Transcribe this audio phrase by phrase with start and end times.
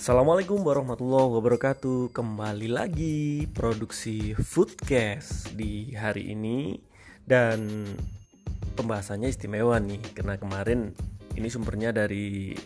[0.00, 2.16] Assalamualaikum warahmatullahi wabarakatuh.
[2.16, 6.80] Kembali lagi produksi Foodcast di hari ini.
[7.20, 7.84] Dan
[8.80, 10.96] pembahasannya istimewa nih Karena kemarin
[11.36, 12.56] ini sumbernya dari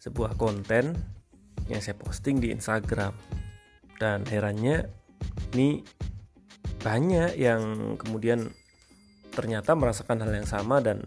[0.00, 0.96] sebuah konten
[1.68, 3.12] yang saya posting di Instagram.
[4.00, 4.88] Dan herannya
[5.52, 5.84] ini
[6.80, 8.48] banyak yang kemudian
[9.36, 11.04] ternyata merasakan hal yang sama dan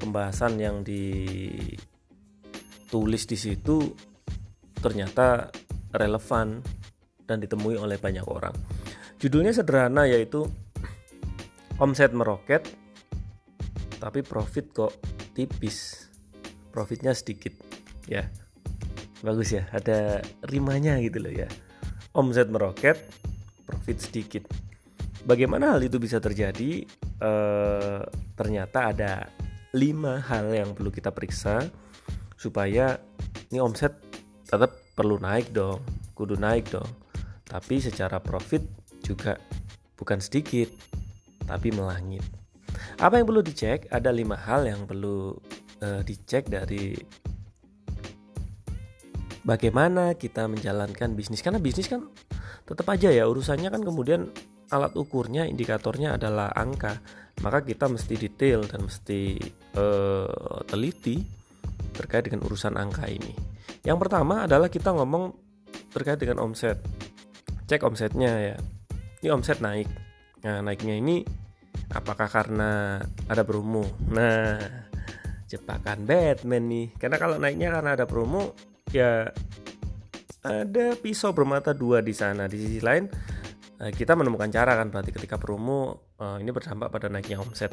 [0.00, 1.68] pembahasan yang ditulis
[3.28, 4.08] di situ
[4.80, 5.52] ternyata
[5.94, 6.64] relevan
[7.28, 8.56] dan ditemui oleh banyak orang.
[9.20, 10.48] Judulnya sederhana yaitu
[11.78, 12.64] omset meroket
[14.00, 14.92] tapi profit kok
[15.36, 16.08] tipis.
[16.72, 17.52] Profitnya sedikit
[18.08, 18.24] ya.
[19.20, 21.46] Bagus ya, ada rimanya gitu loh ya.
[22.16, 22.96] Omset meroket,
[23.68, 24.48] profit sedikit.
[25.28, 26.88] Bagaimana hal itu bisa terjadi?
[27.20, 27.32] E,
[28.32, 29.28] ternyata ada
[29.76, 31.68] lima hal yang perlu kita periksa
[32.40, 32.96] supaya
[33.52, 34.09] ini omset
[34.50, 35.78] tetap perlu naik dong
[36.20, 36.90] kudu naik dong.
[37.46, 38.60] Tapi secara profit
[39.00, 39.40] juga
[39.96, 40.68] bukan sedikit
[41.48, 42.22] tapi melangit.
[43.00, 43.88] Apa yang perlu dicek?
[43.88, 45.32] Ada lima hal yang perlu
[45.80, 46.94] uh, dicek dari
[49.46, 51.40] bagaimana kita menjalankan bisnis.
[51.40, 52.04] Karena bisnis kan
[52.68, 54.30] tetap aja ya urusannya kan kemudian
[54.70, 57.00] alat ukurnya indikatornya adalah angka.
[57.40, 59.40] Maka kita mesti detail dan mesti
[59.74, 61.24] uh, teliti
[61.96, 63.49] terkait dengan urusan angka ini
[63.84, 65.32] yang pertama adalah kita ngomong
[65.90, 66.80] terkait dengan omset.
[67.66, 68.56] Cek omsetnya ya.
[69.20, 69.88] Ini omset naik.
[70.44, 71.22] Nah, naiknya ini
[71.92, 73.84] apakah karena ada promo?
[74.08, 74.56] Nah,
[75.46, 76.86] jebakan Batman nih.
[76.96, 78.56] Karena kalau naiknya karena ada promo,
[78.90, 79.28] ya
[80.40, 82.48] ada pisau bermata dua di sana.
[82.48, 83.04] Di sisi lain,
[83.84, 87.70] eh, kita menemukan cara kan berarti ketika promo eh, ini berdampak pada naiknya omset.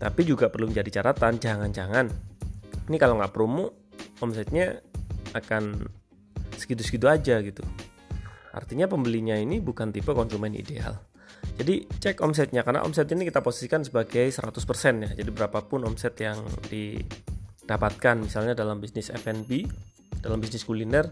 [0.00, 2.08] Tapi juga perlu menjadi catatan, jangan-jangan
[2.90, 3.70] ini kalau nggak promo
[4.18, 4.82] omsetnya
[5.36, 5.86] akan
[6.56, 7.62] segitu-segitu aja gitu.
[8.50, 10.98] Artinya pembelinya ini bukan tipe konsumen ideal.
[11.56, 15.10] Jadi cek omsetnya karena omset ini kita posisikan sebagai 100% ya.
[15.14, 19.64] Jadi berapapun omset yang didapatkan misalnya dalam bisnis F&B,
[20.20, 21.08] dalam bisnis kuliner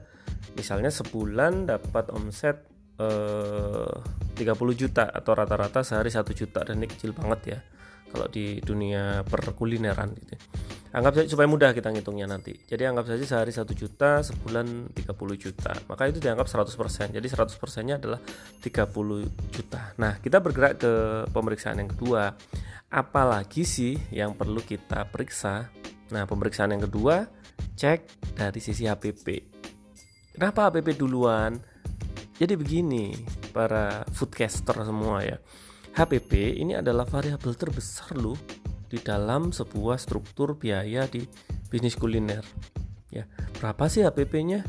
[0.55, 2.67] misalnya sebulan dapat omset
[2.99, 3.95] eh,
[4.37, 7.59] 30 juta atau rata-rata sehari 1 juta dan ini kecil banget ya
[8.09, 10.35] kalau di dunia perkulineran gitu
[10.95, 12.57] anggap saja supaya mudah kita ngitungnya nanti.
[12.57, 15.73] Jadi anggap saja sehari 1 juta sebulan 30 juta.
[15.87, 18.21] Maka itu dianggap 100% jadi 100% nya adalah
[18.61, 19.81] 30 juta.
[20.01, 20.93] Nah kita bergerak ke
[21.31, 22.33] pemeriksaan yang kedua.
[22.89, 25.69] Apalagi sih yang perlu kita periksa?
[26.09, 27.29] Nah pemeriksaan yang kedua
[27.77, 29.59] cek dari sisi HPP
[30.39, 31.59] kenapa HPP duluan?
[32.39, 33.11] Jadi begini
[33.51, 35.35] para foodcaster semua ya.
[35.99, 38.39] HPP ini adalah variabel terbesar loh
[38.89, 41.23] di dalam sebuah struktur biaya di
[41.69, 42.43] bisnis kuliner.
[43.13, 43.29] Ya,
[43.61, 44.65] berapa sih HPP-nya?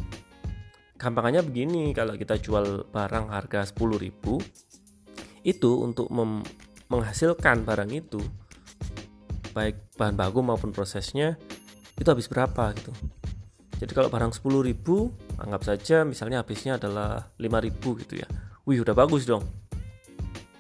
[1.00, 4.12] Gampangannya begini, kalau kita jual barang harga 10.000
[5.48, 6.12] itu untuk
[6.92, 8.20] menghasilkan barang itu
[9.56, 11.40] baik bahan baku maupun prosesnya
[11.96, 12.92] itu habis berapa gitu.
[13.80, 14.76] Jadi kalau barang 10.000
[15.40, 18.28] anggap saja misalnya habisnya adalah 5.000 gitu ya.
[18.68, 19.48] Wih, udah bagus dong.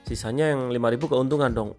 [0.07, 1.75] Sisanya yang 5.000 keuntungan dong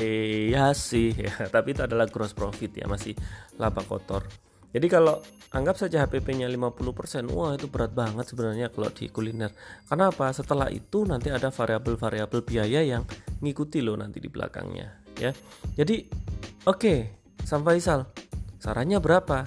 [0.00, 3.12] Iya sih ya, tapi itu adalah gross profit ya, masih
[3.60, 4.24] laba kotor.
[4.70, 9.50] Jadi kalau anggap saja HPP-nya 50%, wah itu berat banget sebenarnya kalau di kuliner.
[9.84, 10.30] Kenapa?
[10.30, 13.02] Setelah itu nanti ada variabel-variabel biaya yang
[13.42, 15.34] ngikuti loh nanti di belakangnya, ya.
[15.74, 16.06] Jadi
[16.64, 16.98] oke, okay,
[17.42, 18.06] Sam Faisal,
[18.62, 19.42] sarannya berapa?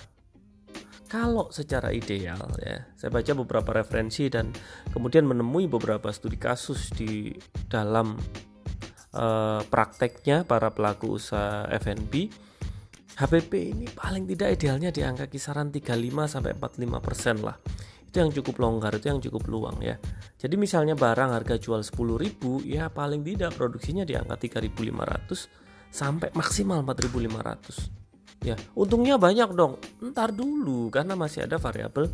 [1.08, 4.50] Kalau secara ideal ya, saya baca beberapa referensi dan
[4.90, 7.30] kemudian menemui beberapa studi kasus di
[7.70, 8.18] dalam
[9.14, 12.30] uh, prakteknya para pelaku usaha F&B
[13.14, 15.94] HPP ini paling tidak idealnya di angka kisaran 35
[16.26, 17.54] sampai 45 persen lah.
[18.10, 20.02] Itu yang cukup longgar itu yang cukup luang ya.
[20.38, 26.82] Jadi misalnya barang harga jual 10.000 ya paling tidak produksinya di angka 3.500 sampai maksimal
[26.82, 29.78] 4.500 ya untungnya banyak dong.
[30.02, 32.10] Ntar dulu karena masih ada variabel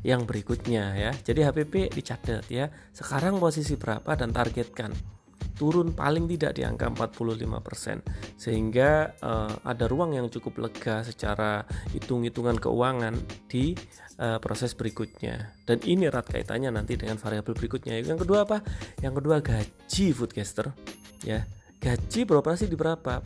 [0.00, 1.12] yang berikutnya ya.
[1.12, 2.72] Jadi HPP dicatat ya.
[2.96, 5.15] Sekarang posisi berapa dan targetkan
[5.56, 11.64] turun paling tidak di angka 45% sehingga uh, ada ruang yang cukup lega secara
[11.96, 13.16] hitung-hitungan keuangan
[13.48, 13.72] di
[14.20, 15.56] uh, proses berikutnya.
[15.64, 17.96] Dan ini erat kaitannya nanti dengan variabel berikutnya.
[18.04, 18.60] Yang kedua apa?
[19.00, 20.76] Yang kedua gaji foodcaster.
[21.24, 21.48] Ya
[21.80, 23.24] gaji beroperasi di berapa?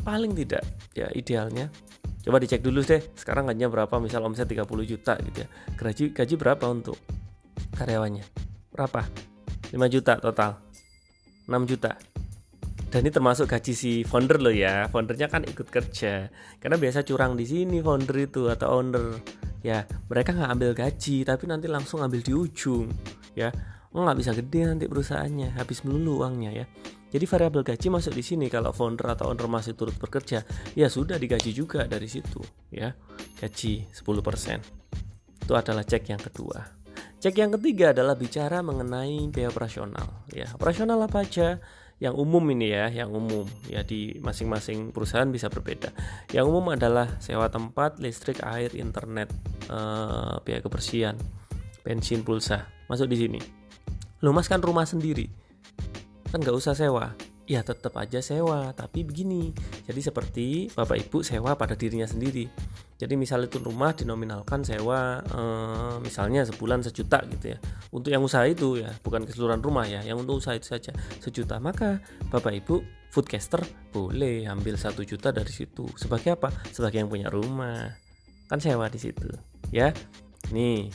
[0.00, 0.64] Paling tidak
[0.96, 1.68] ya idealnya.
[2.20, 3.96] Coba dicek dulu deh sekarang gajinya berapa?
[4.00, 5.48] Misal omset 30 juta gitu ya.
[5.76, 6.96] Gaji gaji berapa untuk
[7.76, 8.24] karyawannya?
[8.72, 9.04] Berapa?
[9.70, 10.69] 5 juta total
[11.50, 11.98] 6 juta.
[12.90, 14.86] Dan ini termasuk gaji si founder loh ya.
[14.90, 16.26] Foundernya kan ikut kerja.
[16.58, 19.14] Karena biasa curang di sini founder itu atau owner.
[19.62, 22.90] Ya mereka nggak ambil gaji tapi nanti langsung ambil di ujung.
[23.38, 23.54] Ya
[23.94, 26.66] oh, nggak bisa gede nanti perusahaannya habis melulu uangnya ya.
[27.10, 31.18] Jadi variabel gaji masuk di sini kalau founder atau owner masih turut bekerja ya sudah
[31.18, 32.42] digaji juga dari situ
[32.74, 32.90] ya.
[33.38, 36.79] Gaji 10% itu adalah cek yang kedua
[37.20, 41.60] cek yang ketiga adalah bicara mengenai biaya operasional ya operasional apa aja
[42.00, 45.92] yang umum ini ya, yang umum ya di masing-masing perusahaan bisa berbeda.
[46.32, 49.28] Yang umum adalah sewa tempat, listrik, air, internet,
[49.68, 51.20] eh, biaya kebersihan,
[51.84, 53.40] bensin, pulsa, masuk di sini.
[54.24, 55.28] Lu mas kan rumah sendiri,
[56.32, 57.12] kan nggak usah sewa.
[57.50, 59.50] Ya tetap aja sewa, tapi begini.
[59.90, 62.46] Jadi seperti bapak ibu sewa pada dirinya sendiri
[63.00, 67.58] jadi misal itu rumah dinominalkan sewa eh, misalnya sebulan sejuta gitu ya.
[67.96, 71.56] Untuk yang usaha itu ya, bukan keseluruhan rumah ya, yang untuk usaha itu saja sejuta.
[71.56, 75.88] Maka Bapak Ibu foodcaster boleh ambil satu juta dari situ.
[75.96, 76.52] Sebagai apa?
[76.76, 77.96] Sebagai yang punya rumah.
[78.52, 79.32] Kan sewa di situ,
[79.72, 79.96] ya.
[80.52, 80.92] Nih,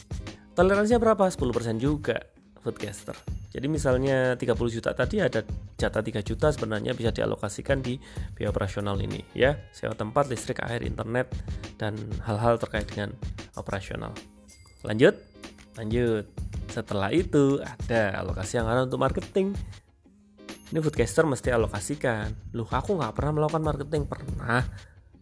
[0.53, 1.25] toleransinya berapa?
[1.25, 2.21] 10% juga
[2.61, 3.34] foodcaster.
[3.55, 5.39] Jadi misalnya 30 juta tadi ada
[5.79, 7.95] jatah 3 juta sebenarnya bisa dialokasikan di
[8.35, 11.31] biaya operasional ini ya, sewa tempat, listrik, air, internet
[11.79, 11.95] dan
[12.27, 13.15] hal-hal terkait dengan
[13.55, 14.11] operasional.
[14.83, 15.15] Lanjut?
[15.79, 16.27] Lanjut.
[16.67, 19.55] Setelah itu ada alokasi yang ada untuk marketing.
[20.75, 22.51] Ini foodcaster mesti alokasikan.
[22.51, 24.03] Loh, aku nggak pernah melakukan marketing.
[24.03, 24.67] Pernah.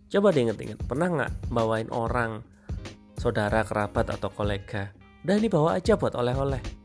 [0.09, 0.81] Coba diinget-inget.
[0.89, 2.41] Pernah nggak bawain orang,
[3.13, 4.89] saudara, kerabat, atau kolega?
[5.21, 6.82] Udah ini bawa aja buat oleh-oleh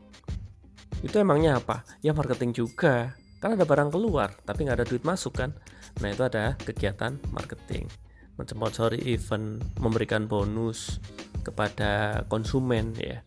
[1.03, 1.83] itu emangnya apa?
[2.03, 3.15] Ya marketing juga.
[3.39, 5.55] Kan ada barang keluar, tapi nggak ada duit masuk kan?
[6.03, 7.87] Nah itu ada kegiatan marketing.
[8.35, 10.99] Mensponsori event, memberikan bonus
[11.43, 13.23] kepada konsumen ya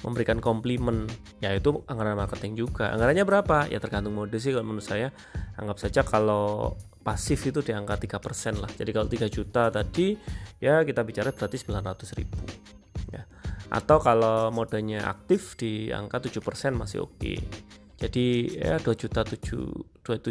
[0.00, 1.04] memberikan komplimen
[1.44, 5.12] ya itu anggaran marketing juga anggarannya berapa ya tergantung mode sih kalau menurut saya
[5.60, 10.16] anggap saja kalau pasif itu di angka 3% lah jadi kalau 3 juta tadi
[10.60, 12.40] ya kita bicara berarti 900 ribu
[13.70, 17.14] atau kalau modenya aktif di angka 7% masih oke.
[17.16, 17.38] Okay.
[18.00, 18.26] jadi
[18.56, 19.38] ya 2 juta 7
[20.02, 20.24] 2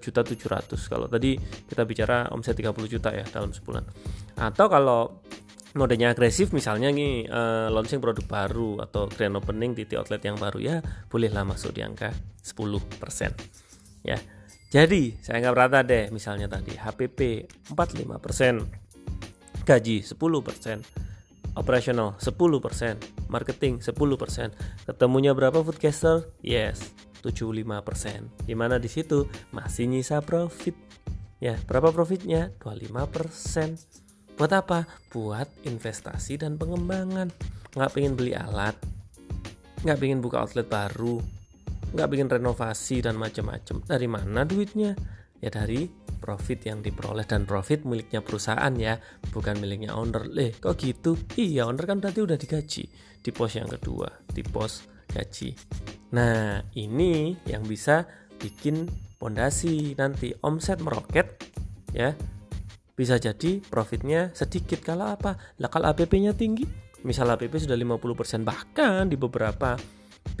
[0.00, 1.36] juta 700 kalau tadi
[1.68, 3.84] kita bicara omset 30 juta ya dalam sebulan.
[4.40, 5.20] Atau kalau
[5.74, 10.58] modenya agresif misalnya nih uh, launching produk baru atau grand opening di outlet yang baru
[10.62, 10.78] ya
[11.10, 14.16] bolehlah masuk di angka 10% ya.
[14.70, 21.03] Jadi saya anggap rata deh misalnya tadi HPP 45% gaji 10%
[21.54, 24.86] operasional 10%, marketing 10%.
[24.86, 26.28] Ketemunya berapa foodcaster?
[26.42, 28.44] Yes, 75%.
[28.44, 30.76] Di mana di situ masih nyisa profit.
[31.38, 32.52] Ya, berapa profitnya?
[32.62, 34.34] 25%.
[34.34, 34.86] Buat apa?
[35.14, 37.30] Buat investasi dan pengembangan.
[37.74, 38.78] Nggak pengen beli alat,
[39.82, 41.18] nggak pengen buka outlet baru,
[41.90, 43.82] nggak pengen renovasi dan macam-macam.
[43.82, 44.94] Dari mana duitnya?
[45.44, 45.84] Ya dari
[46.24, 48.96] profit yang diperoleh dan profit miliknya perusahaan ya
[49.28, 50.24] bukan miliknya owner.
[50.32, 51.20] Eh kok gitu?
[51.36, 52.84] Iya owner kan berarti udah digaji
[53.20, 55.52] di pos yang kedua di pos gaji.
[56.16, 58.08] Nah ini yang bisa
[58.40, 58.88] bikin
[59.20, 61.44] pondasi nanti omset meroket
[61.92, 62.16] ya.
[62.94, 64.80] Bisa jadi profitnya sedikit.
[64.80, 65.36] Kalau apa?
[65.60, 66.64] Lah kalau APP nya tinggi
[67.04, 69.76] misal APP sudah 50% bahkan di beberapa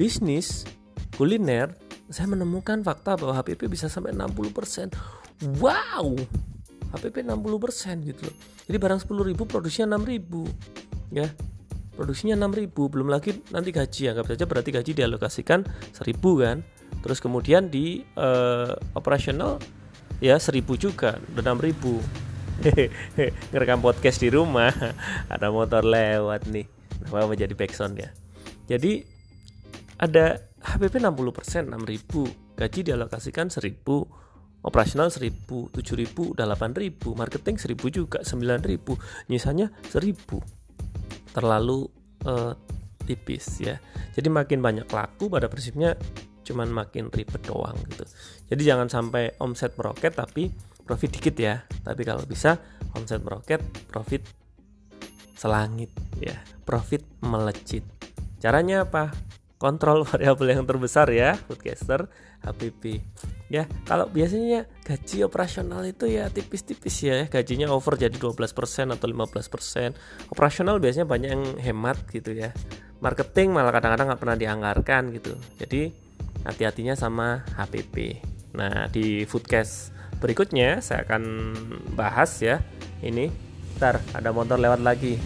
[0.00, 0.64] bisnis
[1.12, 4.92] kuliner saya menemukan fakta bahwa HPP bisa sampai 60%
[5.60, 6.14] wow!
[6.94, 8.36] HPP 60% gitu loh.
[8.70, 11.26] Jadi barang 10.000 produksinya 6.000 ya
[11.94, 14.14] produksinya 6.000 belum lagi nanti gaji.
[14.14, 16.62] Anggap saja berarti gaji dialokasikan 1.000 kan.
[17.02, 19.58] Terus kemudian di uh, operasional
[20.22, 21.74] ya 1.000 juga udah 6.000
[23.50, 24.70] ngerekam podcast di rumah.
[25.34, 26.66] Ada motor lewat nih.
[27.10, 28.10] Apa menjadi backsound ya?
[28.64, 29.04] Jadi
[30.00, 33.84] ada HPP 60% 6000 gaji dialokasikan 1000
[34.64, 41.84] operasional 1000 7000 udah 8000 marketing 1000 juga 9000 nyisanya 1000 terlalu
[42.24, 42.56] uh,
[43.04, 43.76] tipis ya.
[44.16, 45.92] Jadi makin banyak laku pada prinsipnya
[46.44, 48.04] cuman makin ribet doang gitu.
[48.48, 50.48] Jadi jangan sampai omset meroket tapi
[50.88, 51.60] profit dikit ya.
[51.84, 52.56] Tapi kalau bisa
[52.96, 53.60] omset meroket
[53.92, 54.24] profit
[55.36, 56.40] selangit ya.
[56.64, 57.84] Profit melecit
[58.40, 59.08] caranya apa
[59.64, 62.12] kontrol variabel yang terbesar ya foodcaster
[62.44, 63.00] HPP
[63.48, 68.44] ya kalau biasanya gaji operasional itu ya tipis-tipis ya gajinya over jadi 12%
[68.92, 72.52] atau 15% operasional biasanya banyak yang hemat gitu ya.
[73.00, 75.36] Marketing malah kadang-kadang nggak pernah dianggarkan gitu.
[75.60, 75.92] Jadi
[76.44, 78.20] hati-hatinya sama HPP
[78.54, 79.90] nah di foodcast
[80.22, 81.22] berikutnya saya akan
[81.96, 82.60] bahas ya.
[83.00, 83.28] Ini
[83.76, 85.18] ntar ada motor lewat lagi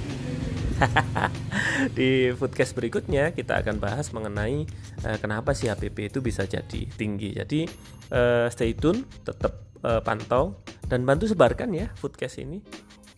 [1.99, 4.65] di podcast berikutnya kita akan bahas mengenai
[5.05, 7.35] uh, kenapa sih HPP itu bisa jadi tinggi.
[7.35, 7.67] Jadi
[8.15, 12.63] uh, stay tune, tetap uh, pantau dan bantu sebarkan ya podcast ini.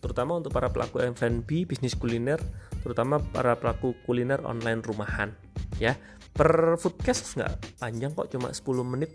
[0.01, 2.41] Terutama untuk para pelaku F&B, bisnis kuliner,
[2.81, 5.33] terutama para pelaku kuliner online rumahan
[5.77, 5.93] ya.
[6.31, 9.11] Per foodcast nggak panjang kok cuma 10 menit.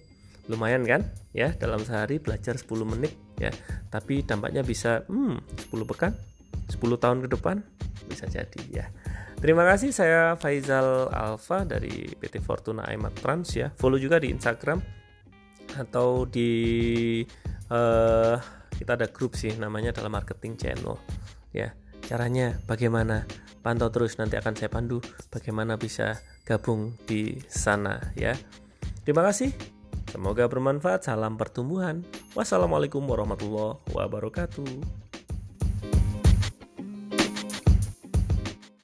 [0.46, 1.02] Lumayan kan
[1.34, 3.50] ya dalam sehari belajar 10 menit ya.
[3.90, 5.42] Tapi dampaknya bisa hmm,
[5.74, 6.14] 10 pekan
[6.70, 7.60] 10 tahun ke depan
[8.06, 8.86] bisa jadi ya
[9.38, 14.80] terima kasih saya Faizal Alfa dari PT Fortuna IMAT Trans ya follow juga di Instagram
[15.76, 17.20] atau di
[17.68, 18.36] uh,
[18.76, 20.96] kita ada grup sih namanya adalah marketing channel
[21.52, 21.74] ya
[22.06, 23.26] caranya bagaimana
[23.60, 28.32] pantau terus nanti akan saya pandu bagaimana bisa gabung di sana ya
[29.02, 31.04] terima kasih Semoga bermanfaat.
[31.04, 32.06] Salam pertumbuhan.
[32.32, 35.05] Wassalamualaikum warahmatullahi wabarakatuh.